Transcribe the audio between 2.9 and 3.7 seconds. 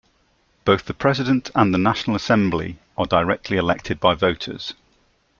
are directly